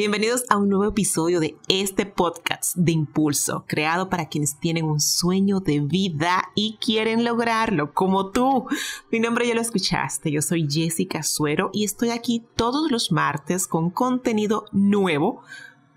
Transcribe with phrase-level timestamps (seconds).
[0.00, 4.98] Bienvenidos a un nuevo episodio de este podcast de impulso, creado para quienes tienen un
[4.98, 8.66] sueño de vida y quieren lograrlo, como tú.
[9.12, 13.66] Mi nombre ya lo escuchaste, yo soy Jessica Suero y estoy aquí todos los martes
[13.66, 15.42] con contenido nuevo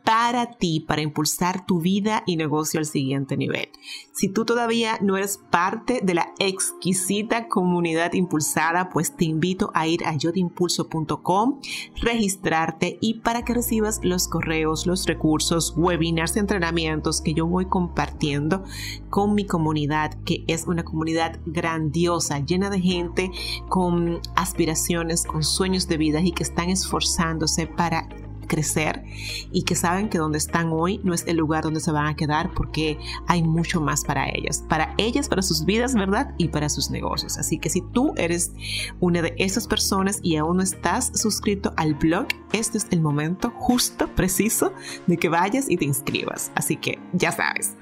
[0.04, 3.70] para ti, para impulsar tu vida y negocio al siguiente nivel.
[4.12, 9.88] Si tú todavía no eres parte de la exquisita comunidad impulsada, pues te invito a
[9.88, 11.60] ir a yotimpulso.com,
[12.02, 18.64] registrarte y para que recibas los correos, los recursos, webinars, entrenamientos que yo voy compartiendo
[19.10, 23.32] con mi comunidad, que es una comunidad grandiosa, llena de gente
[23.70, 28.08] con aspiraciones, con sueños de vida y que están esforzándose para
[28.48, 29.04] crecer
[29.52, 32.16] y que saben que donde están hoy no es el lugar donde se van a
[32.16, 36.34] quedar porque hay mucho más para ellas, para ellas, para sus vidas, ¿verdad?
[36.38, 37.38] Y para sus negocios.
[37.38, 38.54] Así que si tú eres
[39.00, 43.52] una de esas personas y aún no estás suscrito al blog, este es el momento
[43.56, 44.74] justo, preciso,
[45.08, 46.52] de que vayas y te inscribas.
[46.56, 47.74] Así que ya sabes.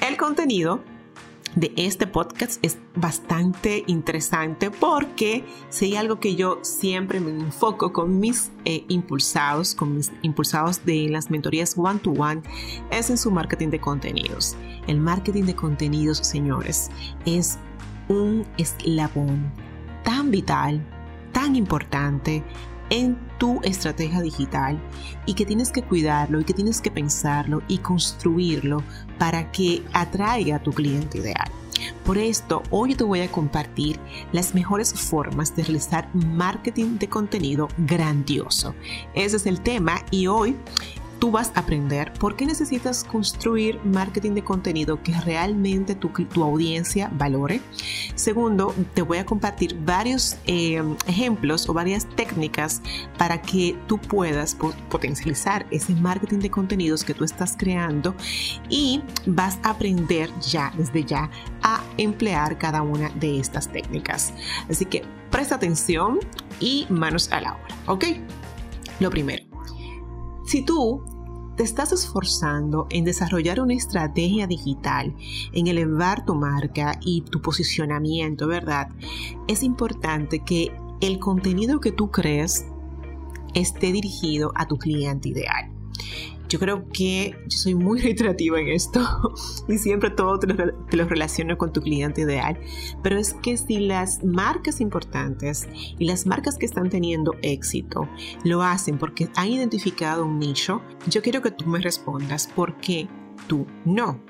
[0.00, 0.82] El contenido
[1.56, 7.94] de este podcast es bastante interesante porque si hay algo que yo siempre me enfoco
[7.94, 12.42] con mis eh, impulsados, con mis impulsados de las mentorías one to one,
[12.90, 14.54] es en su marketing de contenidos.
[14.86, 16.90] El marketing de contenidos, señores,
[17.24, 17.58] es
[18.08, 19.50] un eslabón
[20.04, 20.86] tan vital,
[21.32, 22.44] tan importante
[22.90, 24.80] en tu estrategia digital
[25.26, 28.82] y que tienes que cuidarlo y que tienes que pensarlo y construirlo
[29.18, 31.50] para que atraiga a tu cliente ideal.
[32.04, 33.98] Por esto, hoy te voy a compartir
[34.32, 38.74] las mejores formas de realizar marketing de contenido grandioso.
[39.14, 40.56] Ese es el tema y hoy
[41.18, 46.10] tú vas a aprender por qué necesitas construir marketing de contenido que realmente tu,
[46.42, 47.60] audiencia valore.
[48.14, 52.82] Segundo, te voy a compartir varios eh, ejemplos o varias técnicas
[53.18, 54.56] para que tú puedas
[54.88, 58.14] potencializar ese marketing de contenidos que tú estás creando
[58.68, 61.30] y vas a aprender ya, desde ya,
[61.62, 64.32] a emplear cada una de estas técnicas.
[64.70, 66.20] Así que presta atención
[66.60, 68.04] y manos a la obra, ¿ok?
[69.00, 69.45] Lo primero,
[70.46, 71.02] si tú
[71.56, 75.14] te estás esforzando en desarrollar una estrategia digital,
[75.52, 78.88] en elevar tu marca y tu posicionamiento, ¿verdad?
[79.48, 82.66] Es importante que el contenido que tú crees
[83.54, 85.70] esté dirigido a tu cliente ideal.
[86.48, 89.00] Yo creo que yo soy muy reiterativa en esto
[89.68, 90.46] y siempre todo te
[90.96, 92.58] lo, relaciono con tu cliente ideal,
[93.02, 95.68] pero es que si las marcas importantes
[95.98, 98.08] y las marcas que están teniendo éxito
[98.44, 103.08] lo hacen porque han identificado un nicho, yo quiero que tú me respondas por qué
[103.46, 104.20] tú no.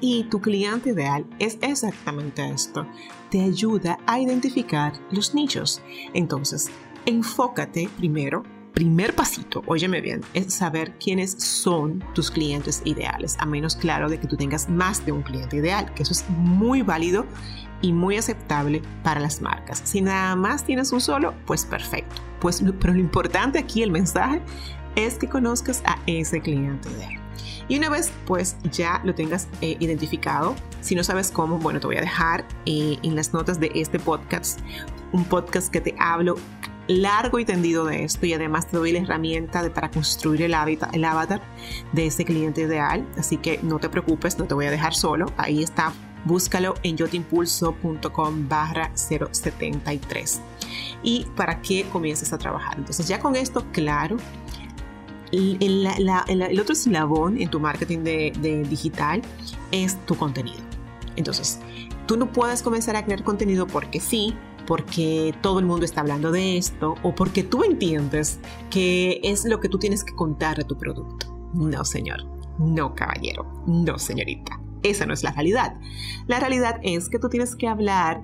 [0.00, 2.86] Y tu cliente ideal es exactamente esto.
[3.30, 5.80] Te ayuda a identificar los nichos.
[6.12, 6.70] Entonces,
[7.06, 8.42] enfócate primero
[8.72, 14.18] primer pasito, óyeme bien, es saber quiénes son tus clientes ideales, a menos claro de
[14.18, 17.26] que tú tengas más de un cliente ideal, que eso es muy válido
[17.82, 19.82] y muy aceptable para las marcas.
[19.84, 22.16] Si nada más tienes un solo, pues perfecto.
[22.40, 24.40] Pues, pero lo importante aquí, el mensaje,
[24.96, 27.20] es que conozcas a ese cliente ideal.
[27.68, 31.86] Y una vez pues ya lo tengas eh, identificado, si no sabes cómo, bueno, te
[31.86, 34.60] voy a dejar eh, en las notas de este podcast
[35.12, 36.36] un podcast que te hablo
[37.00, 40.94] largo y tendido de esto y además te doy la herramienta para construir el, hábitat,
[40.94, 41.42] el avatar
[41.92, 43.06] de ese cliente ideal.
[43.16, 45.26] Así que no te preocupes, no te voy a dejar solo.
[45.36, 45.92] Ahí está.
[46.24, 50.40] Búscalo en yotimpulso.com barra 073
[51.02, 52.78] y para que comiences a trabajar.
[52.78, 54.16] Entonces ya con esto claro,
[55.32, 59.22] el, el otro eslabón en tu marketing de digital
[59.72, 60.60] es tu contenido.
[61.16, 61.58] Entonces,
[62.06, 64.34] tú no puedes comenzar a crear contenido porque sí,
[64.66, 68.38] porque todo el mundo está hablando de esto o porque tú entiendes
[68.70, 71.26] que es lo que tú tienes que contar de tu producto.
[71.54, 72.24] No, señor.
[72.58, 73.46] No, caballero.
[73.66, 74.60] No, señorita.
[74.82, 75.76] Esa no es la realidad.
[76.26, 78.22] La realidad es que tú tienes que hablar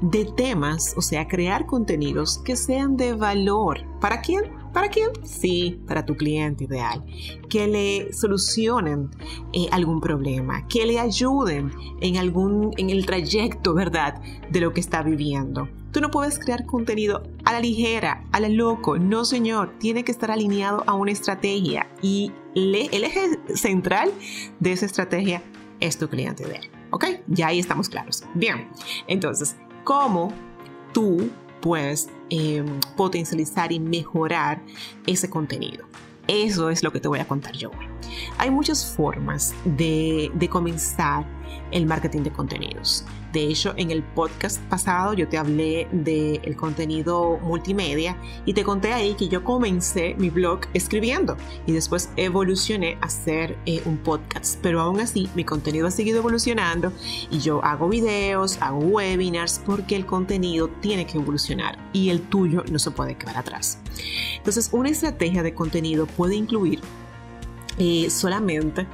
[0.00, 3.84] de temas, o sea, crear contenidos que sean de valor.
[4.00, 4.44] ¿Para quién?
[4.72, 5.10] ¿Para quién?
[5.24, 7.04] Sí, para tu cliente ideal.
[7.48, 9.10] Que le solucionen
[9.52, 14.20] eh, algún problema, que le ayuden en algún, en el trayecto, ¿verdad?
[14.50, 15.68] De lo que está viviendo.
[15.92, 18.96] Tú no puedes crear contenido a la ligera, a la loco.
[18.96, 19.74] No, señor.
[19.80, 21.88] Tiene que estar alineado a una estrategia.
[22.00, 24.12] Y el eje central
[24.60, 25.42] de esa estrategia
[25.80, 26.70] es tu cliente ideal.
[26.90, 27.06] ¿Ok?
[27.26, 28.22] Ya ahí estamos claros.
[28.34, 28.68] Bien.
[29.08, 30.32] Entonces, cómo
[30.92, 31.28] tú
[31.60, 34.62] puedes em, potencializar y mejorar
[35.06, 35.84] ese contenido.
[36.28, 37.72] Eso es lo que te voy a contar yo
[38.38, 41.26] Hay muchas formas de comenzar
[41.70, 43.04] el marketing de contenidos.
[43.32, 48.92] De hecho, en el podcast pasado yo te hablé del contenido multimedia y te conté
[48.92, 54.58] ahí que yo comencé mi blog escribiendo y después evolucioné a hacer eh, un podcast.
[54.62, 56.92] Pero aún así, mi contenido ha seguido evolucionando
[57.30, 62.64] y yo hago videos, hago webinars porque el contenido tiene que evolucionar y el tuyo
[62.70, 63.78] no se puede quedar atrás.
[64.36, 66.80] Entonces, una estrategia de contenido puede incluir
[67.78, 68.86] eh, solamente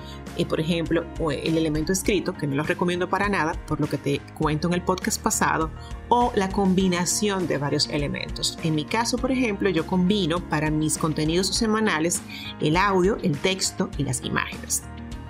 [0.45, 4.21] por ejemplo, el elemento escrito, que no lo recomiendo para nada, por lo que te
[4.35, 5.71] cuento en el podcast pasado,
[6.09, 8.59] o la combinación de varios elementos.
[8.63, 12.21] En mi caso, por ejemplo, yo combino para mis contenidos semanales
[12.61, 14.83] el audio, el texto y las imágenes.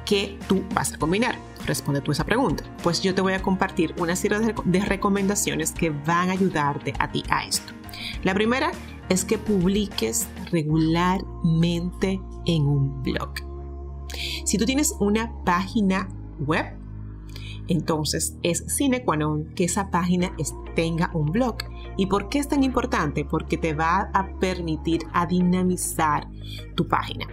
[0.04, 1.36] ¿Qué tú vas a combinar?
[1.66, 2.62] Responde tú esa pregunta.
[2.82, 7.10] Pues yo te voy a compartir una serie de recomendaciones que van a ayudarte a
[7.10, 7.72] ti a esto.
[8.22, 8.70] La primera
[9.08, 13.34] es que publiques regularmente en un blog.
[14.44, 16.08] Si tú tienes una página
[16.38, 16.66] web,
[17.68, 20.32] entonces es sine qua non que esa página
[20.74, 21.56] tenga un blog.
[21.96, 23.24] ¿Y por qué es tan importante?
[23.24, 26.28] Porque te va a permitir a dinamizar
[26.74, 27.26] tu página.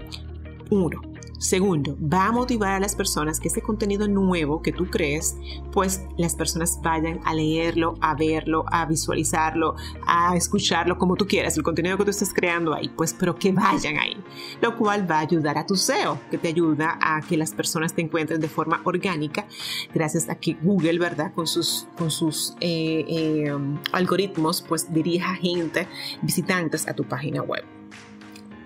[0.72, 1.02] Uno,
[1.44, 5.36] Segundo, va a motivar a las personas que ese contenido nuevo que tú crees,
[5.74, 9.76] pues las personas vayan a leerlo, a verlo, a visualizarlo,
[10.08, 13.52] a escucharlo como tú quieras, el contenido que tú estés creando ahí, pues pero que
[13.52, 14.16] vayan ahí,
[14.62, 17.94] lo cual va a ayudar a tu SEO, que te ayuda a que las personas
[17.94, 19.46] te encuentren de forma orgánica,
[19.94, 21.34] gracias a que Google, ¿verdad?
[21.34, 23.54] Con sus, con sus eh, eh,
[23.92, 25.90] algoritmos, pues dirija gente,
[26.22, 27.66] visitantes a tu página web.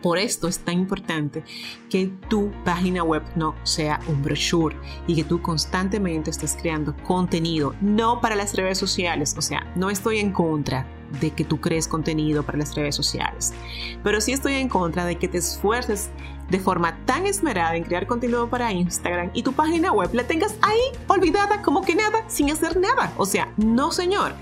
[0.07, 1.43] Por esto es tan importante
[1.89, 4.73] que tu página web no sea un brochure
[5.05, 9.35] y que tú constantemente estés creando contenido, no para las redes sociales.
[9.37, 10.87] O sea, no estoy en contra
[11.19, 13.53] de que tú crees contenido para las redes sociales,
[14.01, 16.09] pero sí estoy en contra de que te esfuerces
[16.49, 20.55] de forma tan esmerada en crear contenido para Instagram y tu página web la tengas
[20.61, 23.11] ahí olvidada como que nada, sin hacer nada.
[23.17, 24.35] O sea, no señor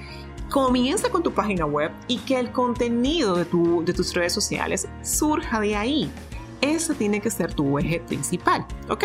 [0.55, 5.59] comienza con tu página web y que el contenido de, de tus redes sociales surja
[5.59, 6.09] de ahí.
[6.61, 9.03] Ese tiene que ser tu eje principal, ¿ok?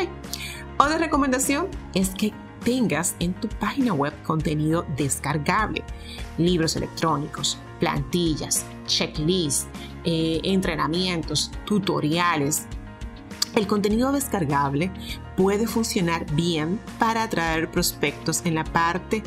[0.78, 2.32] Otra recomendación es que
[2.62, 5.82] tengas en tu página web contenido descargable,
[6.38, 9.66] libros electrónicos, plantillas, checklists,
[10.04, 12.68] eh, entrenamientos, tutoriales,
[13.54, 14.90] el contenido descargable
[15.36, 19.22] puede funcionar bien para atraer prospectos en la parte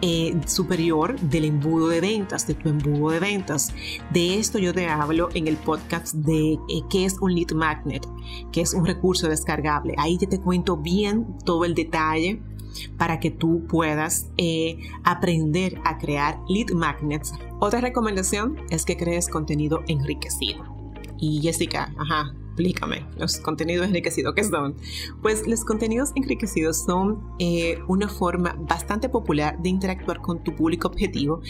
[0.00, 3.72] eh, superior del embudo de ventas, de tu embudo de ventas.
[4.10, 8.06] De esto yo te hablo en el podcast de eh, qué es un lead magnet,
[8.52, 9.94] que es un recurso descargable.
[9.98, 12.42] Ahí ya te cuento bien todo el detalle
[12.96, 17.32] para que tú puedas eh, aprender a crear lead magnets.
[17.60, 20.64] Otra recomendación es que crees contenido enriquecido.
[21.18, 24.74] Y Jessica, ajá, explícame, los contenidos enriquecidos, ¿qué son?
[25.22, 30.88] Pues los contenidos enriquecidos son eh, una forma bastante popular de interactuar con tu público
[30.88, 31.40] objetivo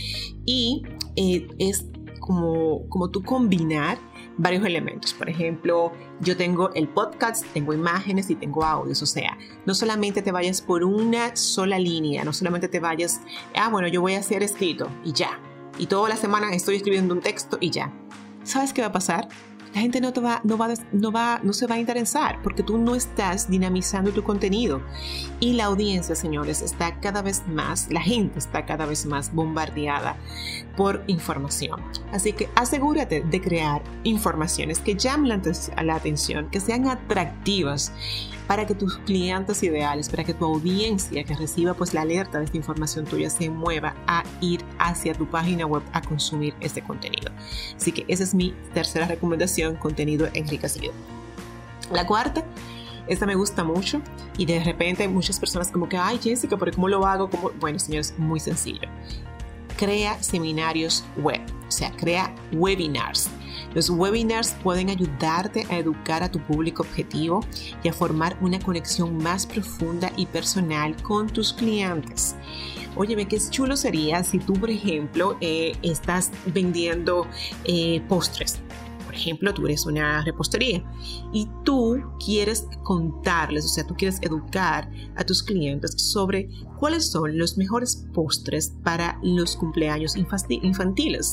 [0.45, 0.83] y
[1.17, 1.87] eh, es
[2.21, 3.99] como, como tú combinar
[4.37, 5.15] varios elementos.
[5.15, 9.03] Por ejemplo, yo tengo el podcast, tengo imágenes y tengo audios.
[9.03, 13.23] O sea, no solamente te vayas por una sola línea, no solamente te vayas,
[13.57, 15.41] ah, bueno, yo voy a hacer escrito y ya.
[15.79, 17.95] Y toda la semana estoy escribiendo un texto y ya.
[18.45, 19.29] ¿Sabes qué va a pasar?
[19.75, 22.79] La gente no, va, no, va, no, va, no se va a interesar porque tú
[22.79, 24.83] no estás dinamizando tu contenido.
[25.41, 30.17] Y la audiencia, señores, está cada vez más, la gente está cada vez más bombardeada
[30.77, 31.81] por información.
[32.13, 35.43] Así que asegúrate de crear informaciones que llamen
[35.83, 37.93] la atención, que sean atractivas
[38.49, 42.47] para que tus clientes ideales, para que tu audiencia que reciba pues la alerta de
[42.47, 47.31] esta información tuya se mueva a ir hacia tu página web a consumir este contenido.
[47.77, 50.93] Así que esa es mi tercera recomendación, contenido enriquecido.
[51.93, 52.45] La cuarta
[53.07, 54.03] esta me gusta mucho
[54.37, 57.31] y de repente hay muchas personas como que, ay Jessica, pero ¿cómo lo hago?
[57.31, 57.51] ¿Cómo?
[57.59, 58.89] Bueno, señores, muy sencillo.
[59.77, 63.31] Crea seminarios web, o sea, crea webinars.
[63.75, 67.45] Los webinars pueden ayudarte a educar a tu público objetivo
[67.83, 72.37] y a formar una conexión más profunda y personal con tus clientes.
[72.97, 77.27] Óyeme, qué chulo sería si tú, por ejemplo, eh, estás vendiendo
[77.65, 78.59] eh, postres
[79.19, 80.83] ejemplo, tú eres una repostería
[81.33, 86.49] y tú quieres contarles, o sea, tú quieres educar a tus clientes sobre
[86.79, 91.33] cuáles son los mejores postres para los cumpleaños infantiles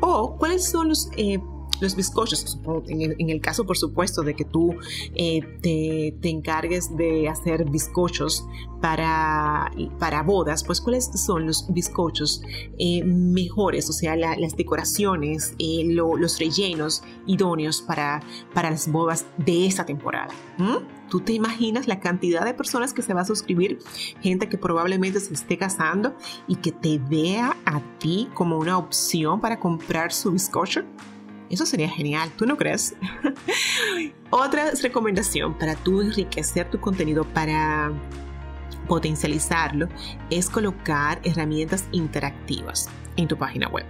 [0.00, 1.08] o cuáles son los...
[1.16, 1.40] Eh,
[1.82, 4.74] los bizcochos, en el, caso por supuesto de que tú
[5.14, 8.46] eh, te, te, encargues de hacer bizcochos
[8.80, 12.42] para, para bodas, pues cuáles son los bizcochos
[12.78, 18.20] eh, mejores, o sea, las decoraciones, eh, los rellenos idóneos para,
[18.52, 20.34] para las bodas de esa temporada.
[21.08, 23.78] ¿Tú te imaginas la cantidad de personas que se va a suscribir?
[24.20, 26.16] Gente que probablemente se esté casando
[26.48, 30.84] y que te vea a ti como una opción para comprar su bizcocho.
[31.52, 32.96] Eso sería genial, ¿tú no crees?
[34.30, 37.92] Otra recomendación para tú enriquecer tu contenido, para
[38.88, 39.86] potencializarlo,
[40.30, 43.84] es colocar herramientas interactivas en tu página web.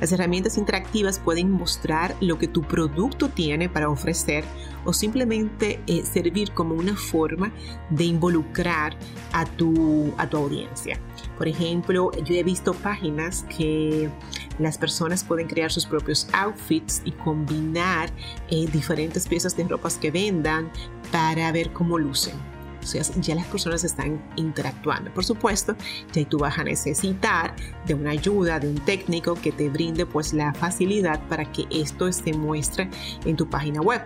[0.00, 4.44] Las herramientas interactivas pueden mostrar lo que tu producto tiene para ofrecer
[4.86, 7.52] o simplemente eh, servir como una forma
[7.90, 8.96] de involucrar
[9.32, 10.98] a tu, a tu audiencia.
[11.36, 14.08] Por ejemplo, yo he visto páginas que
[14.58, 18.10] las personas pueden crear sus propios outfits y combinar
[18.50, 20.70] eh, diferentes piezas de ropas que vendan
[21.10, 22.34] para ver cómo lucen.
[22.82, 25.12] O sea, ya las personas están interactuando.
[25.14, 25.76] Por supuesto,
[26.12, 27.54] ya tú vas a necesitar
[27.86, 32.10] de una ayuda, de un técnico que te brinde pues la facilidad para que esto
[32.12, 32.90] se muestre
[33.24, 34.02] en tu página web.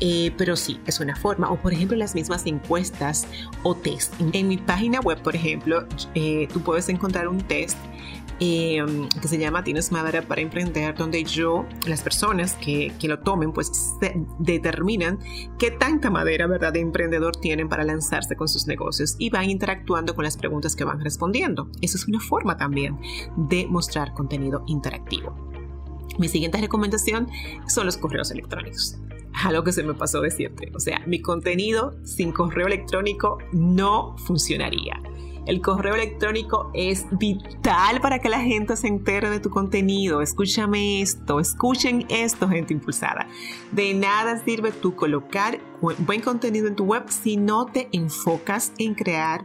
[0.00, 1.50] Eh, pero sí, es una forma.
[1.50, 3.26] O por ejemplo, las mismas encuestas
[3.62, 4.14] o test.
[4.32, 7.76] En mi página web, por ejemplo, eh, tú puedes encontrar un test
[8.40, 13.18] Em, que se llama Tienes Madera para Emprender, donde yo, las personas que, que lo
[13.18, 13.94] tomen, pues
[14.38, 15.18] determinan
[15.58, 20.14] qué tanta madera, ¿verdad?, de emprendedor tienen para lanzarse con sus negocios y van interactuando
[20.14, 21.68] con las preguntas que van respondiendo.
[21.80, 23.00] Eso es una forma también
[23.36, 25.34] de mostrar contenido interactivo.
[26.18, 27.28] Mi siguiente recomendación
[27.66, 28.98] son los correos electrónicos
[29.44, 30.72] algo que se me pasó decirte.
[30.74, 35.00] O sea, mi contenido sin correo electrónico no funcionaría.
[35.48, 40.20] El correo electrónico es vital para que la gente se entere de tu contenido.
[40.20, 43.26] Escúchame esto, escuchen esto, gente impulsada.
[43.72, 48.94] De nada sirve tú colocar buen contenido en tu web si no te enfocas en
[48.94, 49.42] crear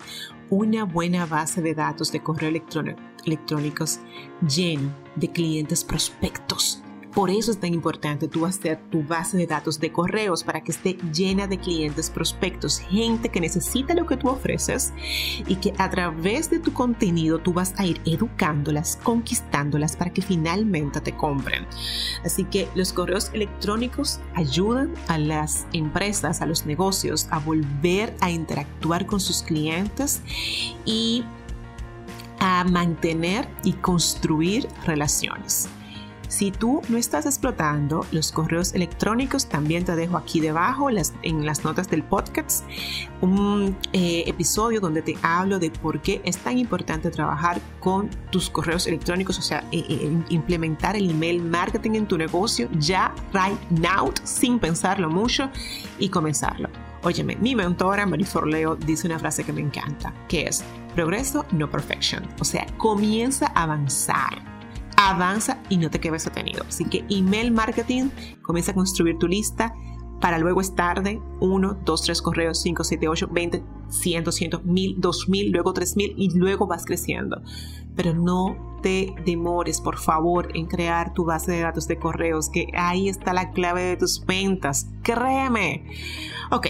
[0.49, 4.01] una buena base de datos de correo electrónico, electrónicos
[4.45, 6.83] lleno de clientes prospectos
[7.13, 11.47] por eso es tan importante tu base de datos de correos para que esté llena
[11.47, 14.93] de clientes prospectos, gente que necesita lo que tú ofreces
[15.47, 20.21] y que a través de tu contenido tú vas a ir educándolas, conquistándolas para que
[20.21, 21.67] finalmente te compren.
[22.25, 28.31] Así que los correos electrónicos ayudan a las empresas, a los negocios a volver a
[28.31, 30.21] interactuar con sus clientes
[30.85, 31.23] y
[32.39, 35.69] a mantener y construir relaciones.
[36.33, 41.63] Si tú no estás explotando los correos electrónicos, también te dejo aquí debajo en las
[41.63, 42.65] notas del podcast
[43.21, 48.49] un eh, episodio donde te hablo de por qué es tan importante trabajar con tus
[48.49, 53.61] correos electrónicos, o sea, eh, eh, implementar el email marketing en tu negocio ya right
[53.69, 55.51] now, sin pensarlo mucho
[55.99, 56.67] y comenzarlo.
[57.03, 60.63] Óyeme, mi mentora Marifor Leo dice una frase que me encanta, que es
[60.95, 62.27] progreso, no perfection.
[62.39, 64.52] O sea, comienza a avanzar
[65.09, 66.63] avanza y no te quedes detenido.
[66.67, 68.09] Así que email marketing,
[68.41, 69.73] comienza a construir tu lista
[70.23, 75.01] para luego es tarde, 1, 2, 3 correos, 5, 7, 8, 20, 100, 200, 1000,
[75.01, 77.41] 2000, luego 3000 y luego vas creciendo.
[77.93, 82.67] Pero no te demores, por favor, en crear tu base de datos de correos, que
[82.73, 84.87] ahí está la clave de tus ventas.
[85.01, 85.91] Créeme.
[86.51, 86.67] Ok.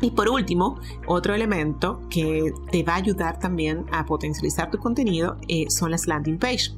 [0.00, 5.36] Y por último, otro elemento que te va a ayudar también a potencializar tu contenido
[5.46, 6.72] eh, son las landing page.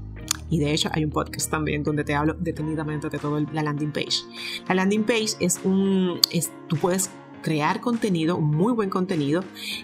[0.50, 3.92] Y de hecho hay un podcast también donde te hablo detenidamente de todo la landing
[3.92, 4.25] page.
[4.69, 7.11] La landing page es un, es, tú puedes
[7.42, 9.42] crear contenido, muy buen contenido,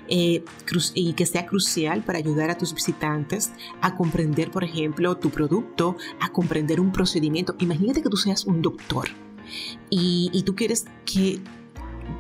[0.09, 0.45] eh,
[0.95, 5.97] y que sea crucial para ayudar a tus visitantes a comprender, por ejemplo, tu producto,
[6.21, 7.57] a comprender un procedimiento.
[7.59, 9.09] Imagínate que tú seas un doctor
[9.89, 11.41] y, y tú quieres que,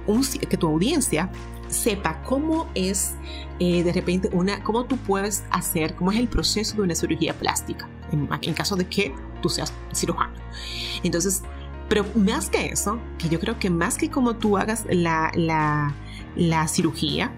[0.07, 1.31] un, que tu audiencia
[1.69, 3.15] sepa cómo es
[3.59, 7.35] eh, de repente una, cómo tú puedes hacer, cómo es el proceso de una cirugía
[7.35, 10.35] plástica, en, caso de que tú seas cirujano.
[11.03, 11.43] Entonces,
[11.89, 15.95] pero más que eso, que yo creo que más que cómo tú hagas la, la,
[16.35, 17.33] la cirugía,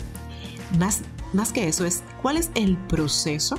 [0.78, 3.56] más, más que eso es cuál es el proceso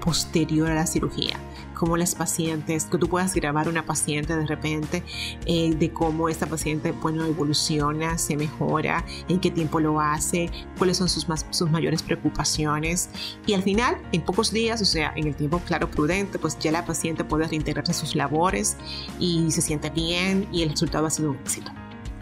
[0.00, 1.38] posterior a la cirugía
[1.80, 5.02] como las pacientes, que tú puedas grabar una paciente de repente,
[5.46, 10.98] eh, de cómo esta paciente, bueno, evoluciona, se mejora, en qué tiempo lo hace, cuáles
[10.98, 13.08] son sus, más, sus mayores preocupaciones.
[13.46, 16.70] Y al final, en pocos días, o sea, en el tiempo claro, prudente, pues ya
[16.70, 18.76] la paciente puede reintegrarse a sus labores
[19.18, 21.72] y se siente bien y el resultado ha sido un éxito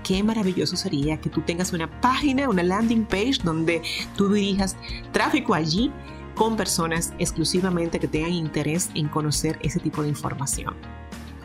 [0.04, 3.82] qué maravilloso sería que tú tengas una página, una landing page donde
[4.16, 4.74] tú dirijas
[5.12, 5.92] tráfico allí
[6.38, 10.76] con personas exclusivamente que tengan interés en conocer ese tipo de información.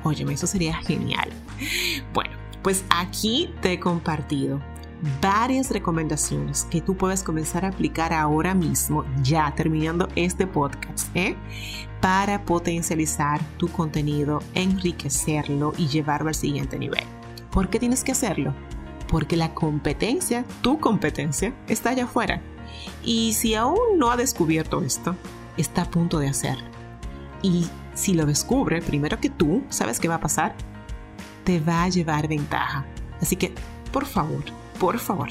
[0.03, 1.29] Óyeme, eso sería genial.
[2.13, 4.61] Bueno, pues aquí te he compartido
[5.19, 11.35] varias recomendaciones que tú puedes comenzar a aplicar ahora mismo, ya terminando este podcast, ¿eh?
[11.99, 17.03] para potencializar tu contenido, enriquecerlo y llevarlo al siguiente nivel.
[17.51, 18.53] ¿Por qué tienes que hacerlo?
[19.07, 22.41] Porque la competencia, tu competencia, está allá afuera.
[23.03, 25.15] Y si aún no ha descubierto esto,
[25.57, 26.65] está a punto de hacerlo.
[27.41, 30.55] Y si lo descubre primero que tú, ¿sabes qué va a pasar?
[31.43, 32.85] Te va a llevar ventaja.
[33.21, 33.53] Así que,
[33.91, 34.43] por favor,
[34.79, 35.29] por favor,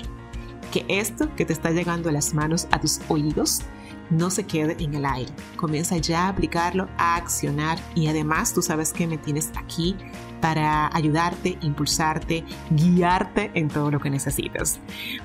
[0.70, 3.62] que esto que te está llegando a las manos, a tus oídos,
[4.10, 5.32] no se quede en el aire.
[5.56, 9.96] Comienza ya a aplicarlo, a accionar y además tú sabes que me tienes aquí
[10.42, 14.80] para ayudarte, impulsarte, guiarte en todo lo que necesitas.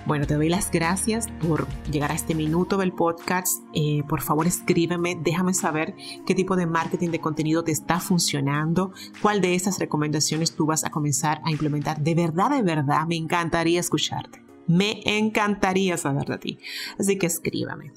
[0.06, 3.64] Bueno, te doy las gracias por llegar a este minuto del podcast.
[3.74, 5.96] Eh, por favor, escríbeme, déjame saber
[6.28, 10.86] qué tipo de marketing de contenido te está funcionando, cuál de esas recomendaciones tú vas
[10.86, 12.00] a comenzar a implementar.
[12.00, 14.44] De verdad, de verdad, me encantaría escucharte.
[14.68, 16.60] Me encantaría saber de ti.
[17.00, 17.92] Así que escríbame.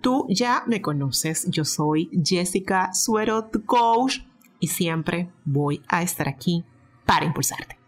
[0.00, 4.20] Tú ya me conoces, yo soy Jessica Suero, tu coach,
[4.62, 6.64] y siempre voy a estar aquí
[7.04, 7.81] para impulsarte.